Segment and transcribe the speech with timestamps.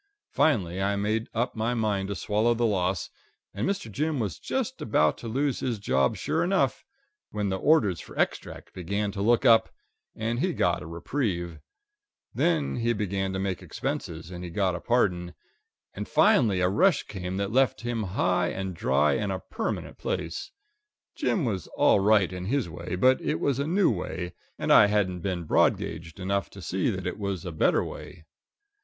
[0.31, 3.11] Finally, I made up my mind to swallow the loss,
[3.53, 6.83] and Mister Jim was just about to lose his job sure enough,
[7.29, 9.69] when the orders for Extract began to look up,
[10.15, 11.59] and he got a reprieve;
[12.33, 15.35] then he began to make expenses, and he got a pardon;
[15.93, 20.49] and finally a rush came that left him high and dry in a permanent place.
[21.15, 24.87] Jim was all right in his way, but it was a new way, and I
[24.87, 28.25] hadn't been broad gauged enough to see that it was a better way.